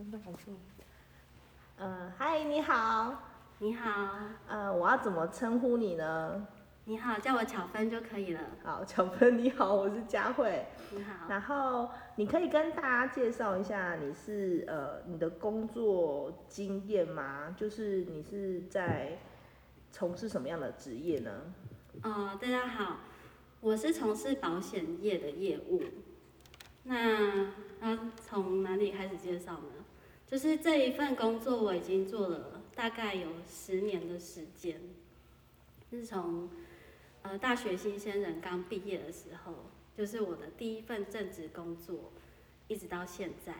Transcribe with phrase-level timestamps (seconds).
[0.00, 0.56] 真的好重。
[1.76, 3.22] 嗯，嗨，你好。
[3.58, 4.18] 你好。
[4.48, 6.46] 呃，我要怎么称呼你呢？
[6.86, 8.40] 你好，叫我巧芬就可以了。
[8.64, 10.64] 好，巧芬你好，我是佳慧。
[10.90, 11.28] 你好。
[11.28, 17.54] 然后你可以跟大家介绍一下你是呃你的工作经验吗？
[17.54, 19.18] 就是你是在
[19.92, 21.30] 从事什么样的职业呢？
[22.04, 23.00] 哦，大家好，
[23.60, 25.82] 我是从事保险业的业务。
[26.84, 27.48] 那
[27.80, 29.84] 要从哪里开始介绍呢？
[30.26, 34.80] 就是这一份工作我已经做了大概有十年的时间，
[35.90, 36.48] 是从
[37.22, 42.12] 呃大学新鲜人刚毕业的时候，就是我的第一份正职工作，
[42.68, 43.54] 一直到现在。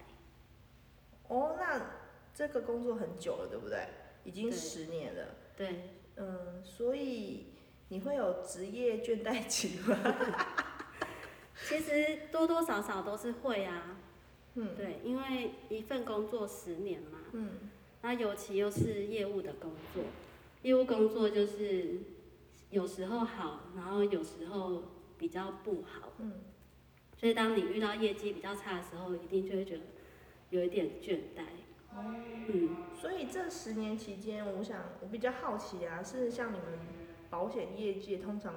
[1.28, 1.91] 哦，那
[2.34, 3.89] 这个工作很久了，对不对？
[4.25, 5.34] 已经十年了。
[5.56, 5.91] 对。
[6.16, 7.47] 嗯，所以
[7.89, 9.97] 你会有职业倦怠期吗？
[11.66, 13.97] 其实多多少少都是会啊，
[14.55, 17.51] 嗯，对，因为一份工作十年嘛，嗯，
[18.03, 20.03] 那尤其又是业务的工作，
[20.62, 22.01] 业务工作就是
[22.70, 24.83] 有时候好，然后有时候
[25.17, 26.33] 比较不好，嗯，
[27.17, 29.84] 所以当你遇到业绩比较差的时候，一定就会觉得
[30.51, 31.42] 有一点倦怠，
[31.95, 32.14] 哦，
[32.48, 36.79] 嗯，所以这十年期间，我想我比较好奇啊，是像你们
[37.31, 38.55] 保险业界通常。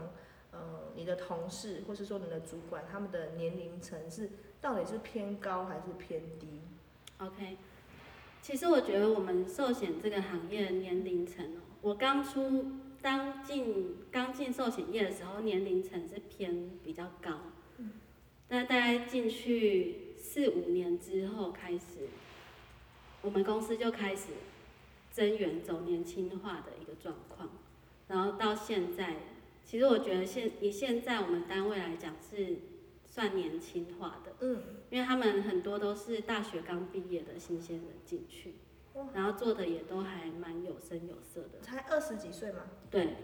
[0.54, 4.30] 呃，你的同事或是说你的主管，他们的年龄层是
[4.62, 6.62] 到底是偏高还是偏低
[7.18, 7.58] ？OK，
[8.40, 17.32] 其实我觉得我们寿险这个行业年龄层哦，我刚出刚进刚进寿险业的时候，年龄层是偏比较高，
[17.80, 17.94] 嗯，
[18.48, 22.08] 但大概进去四五年之后开始，
[23.24, 24.28] 我们公司就开始
[25.10, 27.50] 增援走年轻化的一个状况，
[28.08, 29.16] 然后到现在。
[29.64, 32.60] 其实我觉得现以现在我们单位来讲是
[33.06, 38.56] 算年轻化的，嗯，因为他们很多都是大学刚毕业的新鲜人进去，
[39.14, 41.60] 然后做的也都还蛮有声有色的。
[41.62, 42.62] 才二十几岁嘛？
[42.92, 43.16] 对，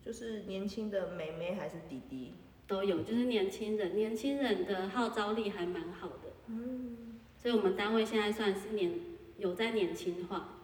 [0.00, 2.34] 就是年轻的妹妹还是弟弟
[2.66, 8.92] 都有，就是年轻人，年轻人的号召力还蛮好的，嗯，所以我们单位现在算是年
[9.36, 10.58] 有在年轻化。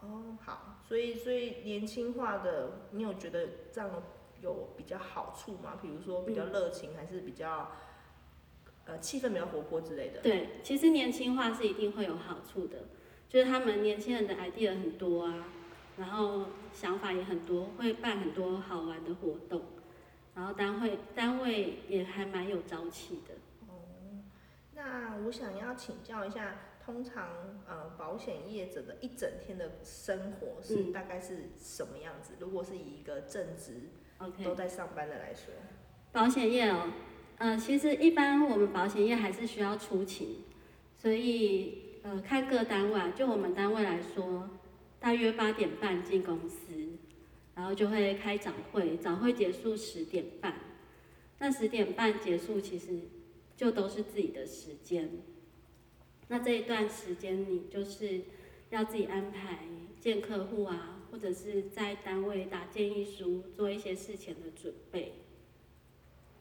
[0.00, 3.90] 哦，好，所以所以年轻化的，你有觉得这样
[4.42, 5.78] 有比较好处吗？
[5.80, 7.72] 比如说比较热情，还是比较
[8.84, 10.20] 呃气氛比较活泼之类的？
[10.20, 12.88] 对，其实年轻化是一定会有好处的，
[13.26, 15.46] 就是他们年轻人的 idea 很多啊，
[15.96, 19.62] 然后想法也很多，会办很多好玩的活动，
[20.34, 23.36] 然后单位单位也还蛮有朝气的。
[23.66, 24.20] 哦，
[24.74, 26.54] 那我想要请教一下。
[26.84, 32.34] 通常，呃，保险业者的一整天的生活是大概是什么样子？
[32.40, 33.90] 如果是以一个正职
[34.44, 35.54] 都在上班的来说，
[36.10, 36.90] 保险业哦，
[37.38, 40.44] 呃，其实一般我们保险业还是需要出勤，
[40.96, 44.50] 所以呃，看各单位，就我们单位来说，
[44.98, 46.74] 大约八点半进公司，
[47.54, 50.54] 然后就会开早会，早会结束十点半，
[51.38, 52.98] 那十点半结束其实
[53.56, 55.08] 就都是自己的时间。
[56.28, 58.22] 那这一段时间，你就是
[58.70, 59.58] 要自己安排
[60.00, 65.14] 见客户啊，或者是在单位打建议书，做一些事前的准备，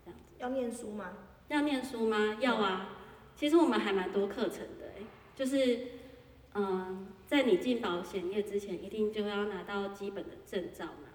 [0.06, 0.34] 这样子。
[0.40, 1.18] 要念书吗？
[1.50, 2.38] 要念书吗？
[2.40, 2.98] 要啊。
[3.36, 5.02] 其实我们还蛮多课程的，哎，
[5.36, 5.80] 就是，
[6.54, 11.10] 嗯，在你进保险业之前，一定就要拿到基本的证照嘛。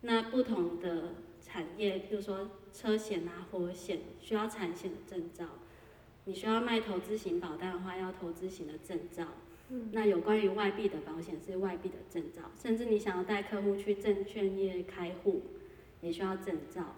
[0.00, 5.46] 那不同的产业，比如说车险啊、火险，需要产险的证照。
[6.24, 9.26] 你需要卖投资型保单的话，要投资型的证照。
[9.70, 15.42] 嗯，那有关于外币的保险是外币的证照，甚至你想要带客户去证券业开户，
[16.00, 16.96] 也需要证照。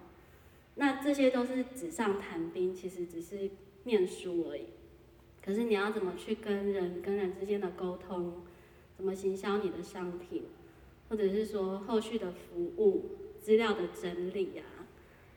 [0.76, 3.50] 那这些都是纸上谈兵，其实只是
[3.84, 4.68] 念书而已。
[5.44, 8.42] 可是你要怎么去跟人跟人之间的沟通，
[8.96, 10.44] 怎么行销你的商品，
[11.08, 13.10] 或者是说后续的服务
[13.40, 14.86] 资料的整理啊？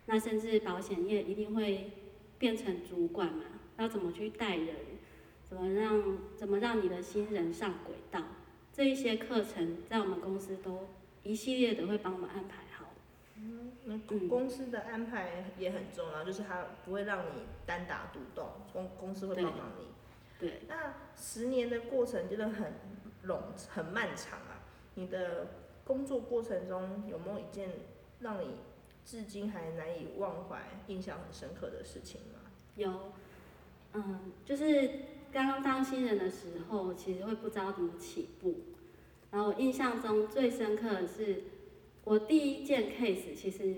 [0.06, 1.92] 那甚至保险业一定会
[2.38, 3.44] 变成主管嘛？
[3.78, 4.76] 要怎么去带人？
[5.44, 8.20] 怎么让怎么让你的新人上轨道？
[8.74, 10.90] 这一些课程在我们公司都
[11.22, 12.86] 一系列的会帮我们安排好。
[13.38, 19.86] 嗯，那公司的安排也很重要，就是它不会让你单打独斗，公公司会帮忙你。
[20.40, 20.62] 对。
[20.68, 22.74] 那十年的过程真的很
[23.26, 23.40] 冗
[23.70, 24.66] 很漫长啊！
[24.96, 25.48] 你的
[25.84, 27.70] 工作过程中有没有一件
[28.20, 28.56] 让你
[29.06, 32.40] 至今还难以忘怀、印象很深刻的事情吗？
[32.76, 33.14] 有。
[33.96, 34.92] 嗯，就是
[35.32, 38.56] 刚刚当新人的时候，其实会不知道怎么起步。
[39.32, 41.44] 然后我印象中最深刻的是，
[42.04, 43.76] 我第一件 case，其实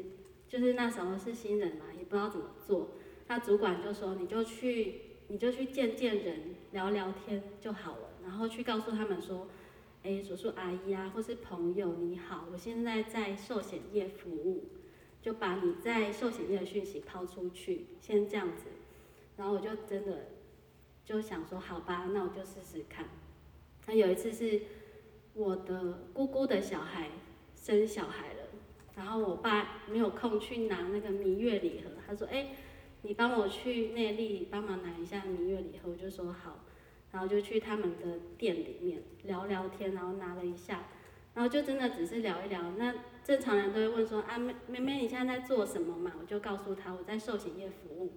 [0.48, 2.92] 就是那时候是新人嘛，也不知道怎么做。
[3.28, 9.48] 那主管就说，你就去你就去见见人，聊聊天就好了，然后去告诉他们说，
[10.04, 14.70] 哎，叔叔阿姨啊，或是朋友你好，我现在在寿险业服务，
[15.22, 18.66] 就把你在寿险业的讯息抛出去，先这样子，
[19.38, 20.28] 然后我就真的
[21.06, 23.06] 就想说，好吧，那我就试试看。
[23.86, 24.62] 那有一次是
[25.34, 27.10] 我的姑姑的小孩
[27.56, 28.50] 生小孩了，
[28.96, 32.48] 然后我爸没有空去拿那个蜜月礼盒，他说，哎。
[33.04, 36.66] 你帮我去内力帮忙拿一下蜜月礼盒，我就说好，
[37.12, 40.88] 然后就去他们的店里面聊聊天，然后拿了一下，
[41.36, 42.72] 然后就真的只是聊一聊。
[42.72, 46.14] 那正常人都会问说啊妹妹妹你现在在做什么嘛？
[46.20, 48.14] 我就告诉他我在寿险业服务，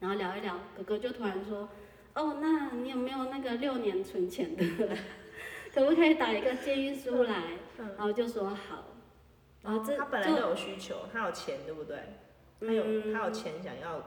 [0.00, 1.68] 然后聊一聊，哥哥就突然说
[2.14, 4.64] 哦那你有没有那个六年存钱的，
[5.72, 7.42] 可不可以打一个建议书来？
[7.78, 8.84] 然后就说好，
[9.62, 11.98] 然后这他本来就有需求，他有钱对不对？
[12.60, 14.02] 他有他有钱想要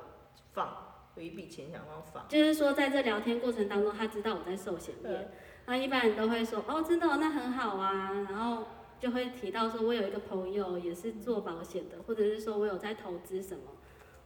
[0.51, 0.75] 放，
[1.15, 2.27] 有一笔钱想要放。
[2.27, 5.29] 就是说，在这聊天过程当中，他知道我在寿险业，
[5.65, 8.11] 那一般人都会说，哦，真的，那很好啊。
[8.29, 8.65] 然后
[8.99, 13.63] 就会提到说，我有一个朋友也是做保险的，或者是说我有在投资什么，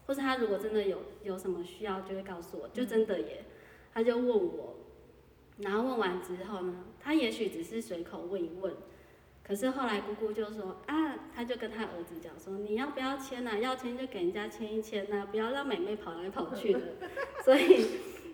[0.08, 3.44] 或是他如果真的有有什么需要，就会告诉我，就真的耶。
[3.94, 4.76] 他就问我，
[5.58, 8.74] 然后问完之后呢，他也许只是随口问一问。
[9.44, 13.58] 可是后来姑姑就说啊，他就跟他儿子讲说，你要不要签呐？
[13.60, 16.80] 要签就给人家签一签呐，不要让美妹跑来跑去的。
[17.44, 17.88] 所以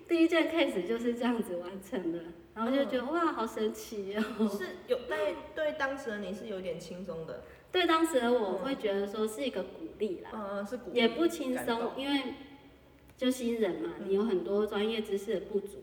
[0.07, 2.19] 第一件 case 就是这样子完成的，
[2.55, 4.49] 然后就觉得哇，好神奇哦。
[4.49, 7.43] 是有对对当时的你是有点轻松的。
[7.73, 10.29] 对当时的我会觉得说是一个鼓励啦。
[10.33, 10.97] 嗯是鼓励。
[10.99, 12.35] 也不轻松，因为
[13.17, 15.79] 就新人嘛，你有很多专业知识的不足，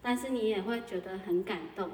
[0.00, 1.90] 但是你也会觉得很感动。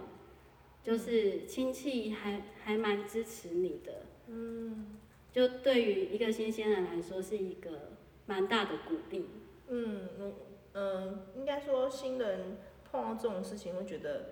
[0.83, 4.99] 就是亲戚还还蛮支持你的，嗯，
[5.33, 7.93] 就对于一个新鲜人来说是一个
[8.27, 9.29] 蛮大的鼓励。
[9.69, 10.35] 嗯嗯
[10.75, 12.59] 嗯，应该说新人
[12.91, 14.31] 碰到这种事情会觉得，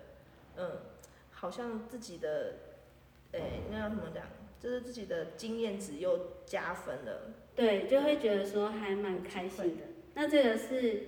[0.57, 0.71] 嗯，
[1.31, 2.55] 好像自己的，
[3.31, 4.25] 诶，那要怎么讲？
[4.61, 7.33] 就是自己的经验值又加分了。
[7.55, 9.83] 对，就会觉得说还蛮开心的。
[10.13, 11.03] 那这个是。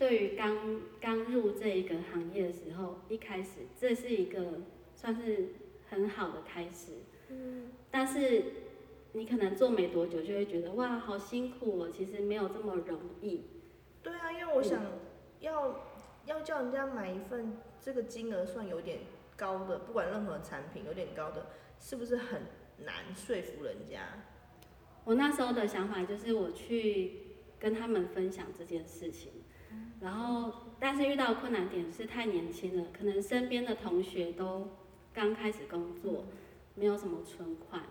[0.00, 4.62] 对于刚刚入这一个行业的时候，一开始这是一个
[4.94, 5.48] 算是
[5.90, 6.92] 很好的开始，
[7.28, 8.44] 嗯，但是
[9.12, 13.44] 你可能做没多久就会觉得哇，好辛苦哦，其实没有这么容易。
[14.02, 14.82] 对啊，因为我想
[15.40, 15.84] 要
[16.24, 19.00] 要叫人家买一份这个金额算有点
[19.36, 21.48] 高的，不管任何产品有点高的，
[21.78, 22.40] 是不是很
[22.84, 24.00] 难说服人家？
[25.04, 27.12] 我那时候的想法就是我去
[27.58, 29.32] 跟他们分享这件事情。
[30.00, 34.68] 然后，但是遇到困难点是太年轻了，可能身边的同学都
[35.12, 36.24] 刚开始工作，
[36.74, 37.82] 没有什么存款，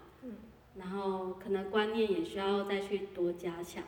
[0.76, 3.84] 然后可能观念也需要再去多加强。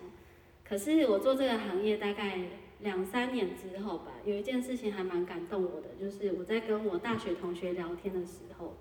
[0.63, 2.39] 可是我做这个行业大概
[2.79, 8.77] 两三年之后吧，有一件事情还蛮感动我的，就是我在跟我大学同学聊天的时候，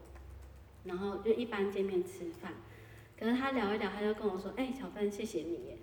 [0.85, 2.55] 然后就一般见面吃饭，
[3.19, 5.79] 可是他聊一聊，他就跟我说：“哎，小芬，谢谢你。”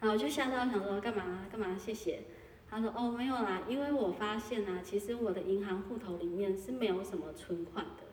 [0.00, 1.46] 然后我就吓到想说：“干嘛？
[1.50, 1.78] 干嘛？
[1.78, 2.20] 谢谢。”
[2.68, 8.04] 他说：“哦，没有啦，因为我发现啊，其实我的银行户头里面是没有什么存款的。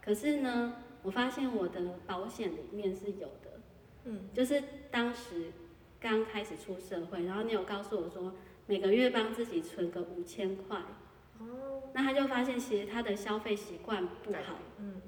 [0.00, 3.60] 可是呢，我发现我的保险里面是有的。
[4.04, 5.52] 嗯，就是当时
[5.98, 8.34] 刚开始出社会，然后你有告诉我说，
[8.66, 10.78] 每个月帮自己存个五千块。
[11.38, 14.58] 哦，那他就发现其实他的消费习惯不好。
[14.78, 15.00] 嗯，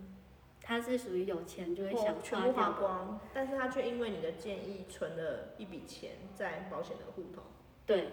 [0.69, 2.15] 他是属于有钱就会想
[2.53, 7.41] 花光，但是他却因为你的建议存了一笔钱在保险的户头。
[7.87, 8.09] 对。”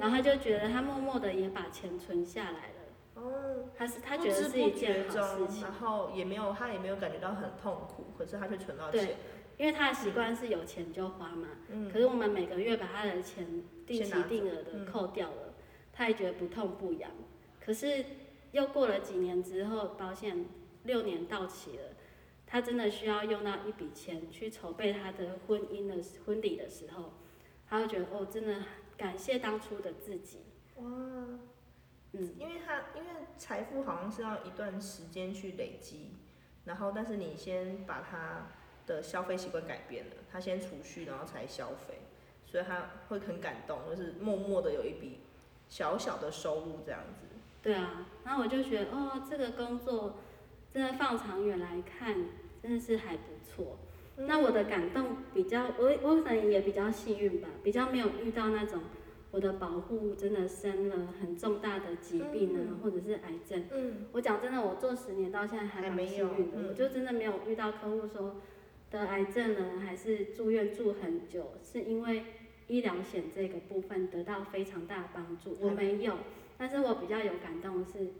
[0.00, 3.22] 然后他就觉得他默默的也把钱存下来了。
[3.22, 3.68] 哦。
[3.76, 5.62] 他是他觉得是一件好事情。
[5.62, 9.04] 然后也没有他也没有感觉到很痛苦，可是他却存到钱。
[9.04, 9.16] 对，
[9.58, 11.48] 因为他的习惯是有钱就花嘛。
[11.68, 11.90] 嗯。
[11.92, 13.46] 可是我们每个月把他的钱
[13.86, 15.52] 定期定额的扣掉了，
[15.92, 17.10] 他也觉得不痛不痒。
[17.62, 18.02] 可是
[18.52, 20.46] 又过了几年之后，保险
[20.84, 21.84] 六年到期了，
[22.46, 27.14] 他真的需要用到一笔钱去筹备他的婚姻的婚礼的时候，
[27.68, 28.56] 他会觉得哦，真的。
[28.94, 30.42] 感谢当初的自己。
[30.76, 36.10] 哇，嗯，因为他因为财富好像是要一段时间去累积，
[36.66, 38.46] 然后但是你先把他
[38.86, 42.02] 的消费习惯改变了，他先储蓄然后才消费，
[42.46, 45.20] 所以他会很感动，就是默默的有一笔
[45.68, 47.26] 小小的收入这样子。
[47.60, 50.16] 对啊，然后我就觉得哦，这个工作
[50.72, 52.14] 真的放长远来看，
[52.62, 53.78] 真的是还不错。
[54.16, 58.80] 那我的感动比较，我我可能也比较幸运吧，比较没有遇到那种
[59.30, 63.64] 我的保护真的生了很重大的疾病啊，或者是癌症。
[63.70, 64.06] 嗯。
[64.12, 68.36] 我讲真的，我做十年到现在还蛮幸运的，我就真的没有遇到客户说
[68.90, 72.24] 得癌症了，还是住院住很久，是因为
[72.68, 75.56] 医疗险这个部分得到非常大的帮助。
[75.60, 76.18] 我没有，
[76.58, 78.12] 但是我比较有感动的是，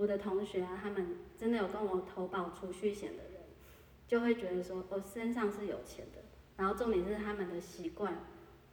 [0.00, 3.42] 我的同学啊，他们真的有跟我投保储蓄险的人，
[4.08, 6.22] 就会觉得说我身上是有钱的，
[6.56, 8.24] 然后重点是他们的习惯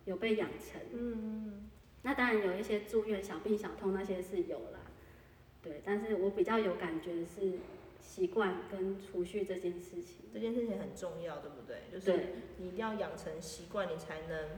[0.06, 0.80] 有被养成。
[0.94, 1.70] 嗯，
[2.04, 4.80] 那当然有一些住院小病小痛那些是有啦，
[5.62, 7.60] 对，但是我比较有感觉的是
[8.00, 10.28] 习惯跟储蓄这件事情。
[10.34, 11.82] 这件事情很重要，对不对？
[11.92, 14.52] 就是，你一定要养成习惯，你才能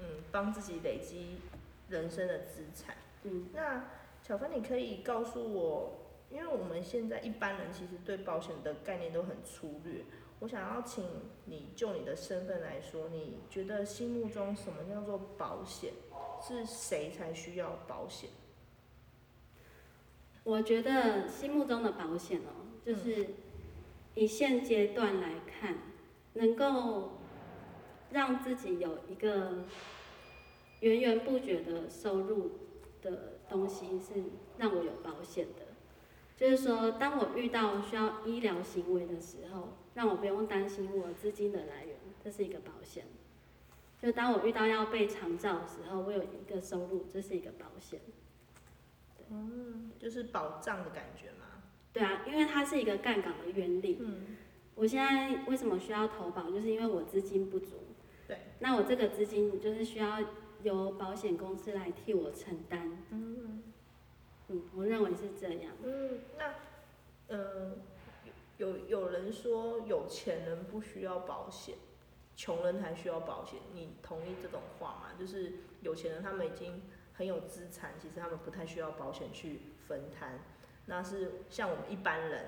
[0.00, 1.36] 嗯帮自己累积
[1.88, 2.96] 人生的资产。
[3.22, 3.84] 嗯，那
[4.20, 10.04] 小芬，你可以告诉我，因为我们现在一般人其实对保险的概念都很粗略，
[10.40, 11.04] 我想要请
[11.46, 15.92] 你就你的身份来说，你觉得心目中什么叫做保险？
[16.40, 18.30] 是谁才需要保险？
[20.44, 23.34] 我觉得心目中的保险哦，就是
[24.14, 25.78] 以现阶段来看，
[26.34, 27.12] 能够
[28.10, 29.64] 让自己有一个
[30.80, 32.52] 源源不绝的收入
[33.02, 34.22] 的东西，是
[34.58, 35.67] 让我有保险的。
[36.38, 43.06] 就是说，当我遇到需要医疗行为的时候，让我不用担心我资金的来源，这是一个保险。
[44.00, 48.00] 就当我遇到要被长照的时候，我有一个收入，这是一个保险。
[49.30, 51.60] 嗯，就是保障的感觉嘛。
[51.92, 53.98] 对啊，因为它是一个杠杆的原理。
[54.00, 54.36] 嗯，
[54.76, 57.78] 我现在为什么需要投保，就是因为我资金不足。
[58.28, 58.38] 对。
[58.60, 60.20] 那我这个资金就是需要
[60.62, 62.96] 由保险公司来替我承担。
[63.10, 63.64] 嗯
[64.48, 65.72] 嗯，我认为是这样。
[65.82, 66.54] 嗯，那
[67.28, 67.76] 呃，
[68.56, 71.76] 有有人说有钱人不需要保险，
[72.34, 75.10] 穷人才需要保险，你同意这种话吗？
[75.18, 75.52] 就是
[75.82, 80.40] 有钱人他们已经很有资产，其实他们不太需要保险去分摊。
[80.86, 82.46] 那是像我们一般人，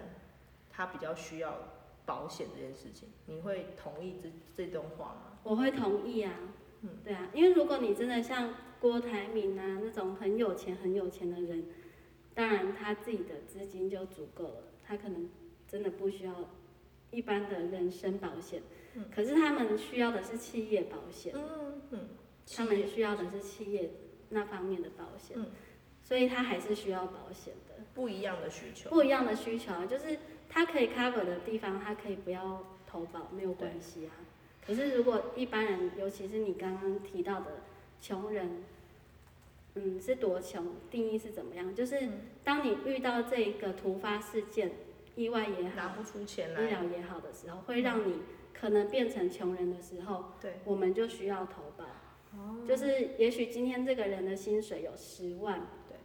[0.70, 1.58] 他比较需要
[2.06, 5.38] 保险这件事情，你会同意这这段话吗？
[5.42, 6.32] 我会同意啊。
[6.80, 6.96] 嗯。
[7.04, 11.66] 对啊，因为如果你真的像郭台铭啊那种很有钱很有钱的人，
[12.34, 15.28] 当然他自己的资金就足够了，他可能
[15.68, 16.50] 真的不需要
[17.10, 18.62] 一般的人身保险。
[18.94, 21.32] 嗯可是他们需要的是企业保险。
[21.36, 22.08] 嗯嗯。
[22.52, 23.92] 他们需要的是企业
[24.30, 25.46] 那方面的保险，嗯
[26.02, 27.74] 所以他还是需要保险的。
[27.94, 28.90] 不一样的需求。
[28.90, 30.18] 不一样的需求啊，就是
[30.48, 34.10] 他可以 cover 的地方，他可以不要投保，没有关系啊。
[34.66, 37.62] 可是如果一般人，尤其是你刚刚提到的
[38.00, 38.64] 穷人，
[39.74, 40.66] 嗯，是多穷？
[40.90, 41.74] 定义是怎么样？
[41.74, 42.12] 就是嗯
[42.42, 44.72] 当你遇到这个突发事件，
[45.14, 46.66] 意外也好，拿不出钱来医。
[46.68, 48.22] 疗也好的时候，会让你
[48.52, 50.54] 可能变成穷人的时候，对。
[50.64, 51.84] 我们就需要投保。
[52.36, 52.64] 哦。
[52.66, 55.96] 就是也许今天这个人的薪水有十万，对，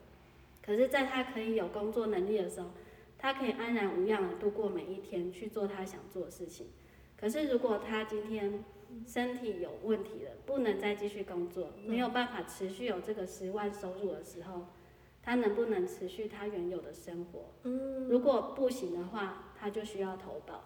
[0.61, 2.69] 可是在他可以有工作能力的时候，
[3.17, 6.67] 他可以安然无恙的度过每一天，去做他想做的事情。
[7.17, 8.63] 可是如果他今天
[9.07, 14.67] 身体有问题了，不能再继续工作，没有办法持续有这个十万收入的时候，
[15.21, 17.51] 他能不能持续他原有的生活？
[17.63, 18.07] 嗯。
[18.07, 20.63] 如果不行的话，他就需要投保，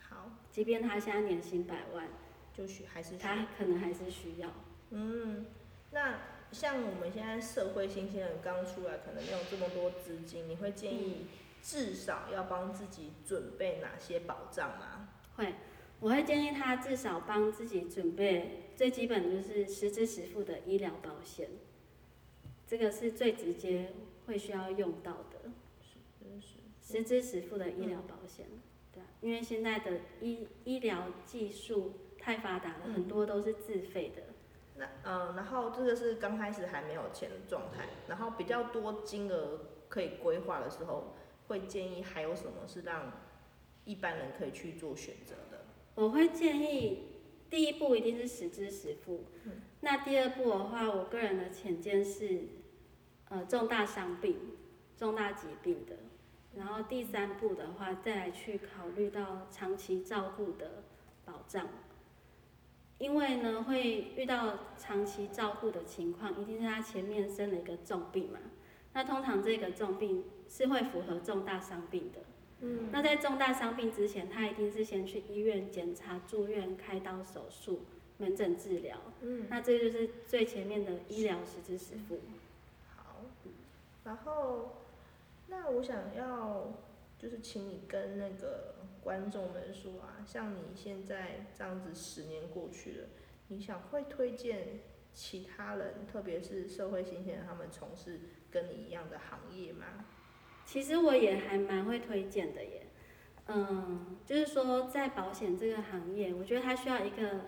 [0.00, 2.08] 好，即便他现在年薪百万，
[2.52, 4.50] 就需还是需他可能还是需要。
[4.90, 5.46] 嗯，
[5.92, 6.18] 那
[6.50, 11.26] 像我们现在社会新鲜人刚出来，可能没有这么多资金，你会建议
[11.62, 15.08] 至少要帮自己准备哪些保障吗？
[15.36, 15.54] 会，
[16.00, 21.48] 我会建议他至少帮自己准备最基本就是实支实付的医疗保险，
[22.66, 23.92] 这个是最直接
[24.26, 25.50] 会需要用到的。
[26.80, 28.46] 实支实付的医疗保险，
[28.92, 34.22] 对，因为现在的医医疗技术太发达了，很多都是自费的。
[34.76, 41.14] 那嗯，然后这个是刚开始还没有钱的状态，然后比较多金额可以规划的时候，
[41.48, 43.12] 会建议还有什么是让
[43.84, 45.34] 一般人可以去做选择？
[45.98, 46.98] 我会建议
[47.50, 49.50] 第一步一定是实支实付，嗯。
[49.80, 52.42] 那第二步的话，我个人的浅见是，
[53.28, 54.36] 呃，重大伤病、
[54.96, 55.96] 重大疾病的，
[56.54, 60.84] 然后第三步的话，再来去考虑到长期照护的
[61.24, 61.66] 保障，
[62.98, 68.38] 因为呢，会遇到长期照护的情况，一定是他前面生了一个重病嘛，
[68.92, 72.20] 那通常这个重病是会符合重大伤病的。
[72.60, 77.82] 嗯那在重大伤病之前，他一定是先去医院检查、住院、开刀手术、
[78.16, 78.98] 门诊治疗。
[79.20, 82.20] 嗯，那这就是最前面的医疗实支实付。
[82.96, 83.22] 好，
[84.04, 84.82] 然后
[85.46, 86.74] 那我想要
[87.18, 93.08] 就是请你跟那个观众们说啊，像你现在这样子十年过去了，
[93.46, 94.80] 你想会推荐
[95.14, 100.06] 其他人，特别是社会新鲜人，他们从事跟你一样的行业吗？
[100.68, 102.86] 其实我也还蛮会推荐的耶。
[103.46, 107.46] 嗯，就是说在保险这个行业，我觉得它需要一个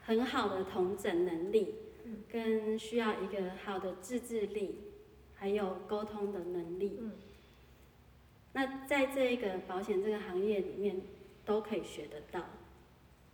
[0.00, 4.80] 很好的同整能力嗯，跟需要一个好的自制力，
[5.34, 6.96] 还有沟通的能力。
[6.98, 7.12] 嗯
[8.54, 11.02] 那在这个保险这个行业里面，
[11.44, 12.42] 都可以学得到。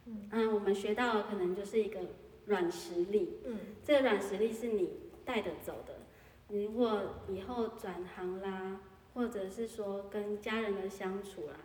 [0.07, 2.01] 嗯啊，我们学到的可能就是一个
[2.47, 4.91] 软实力，嗯这个软实力是你
[5.25, 6.01] 带得走的。
[6.49, 8.81] 你如果以后转行啦，
[9.15, 11.57] 或者是说跟家人的相处啦，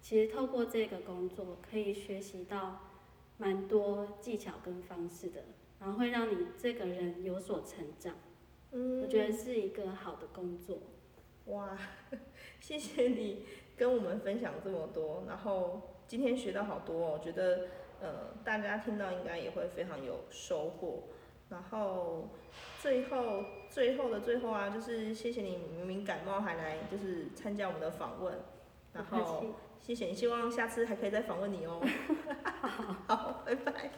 [0.00, 2.80] 其实透过这个工作可以学习到
[3.38, 5.42] 蛮多技巧跟方式的，
[5.80, 8.14] 然后会让你这个人有所成长。
[8.72, 10.78] 嗯，我觉得是一个好的工作。
[11.46, 11.76] 哇，
[12.60, 13.44] 谢谢你
[13.76, 17.68] 跟我们分享这么多，然后今天学到好多哦，我觉得
[18.00, 21.04] 呃大家听到应该也会非常有收获。
[21.48, 22.28] 然后
[22.82, 28.34] 最后最后的最后啊，就是谢谢你明明感冒还来就是参加我们的访问，
[28.92, 29.44] 然后
[29.80, 31.80] 谢谢你，希望下次还可以再访问你哦。
[33.06, 33.88] 好，拜拜。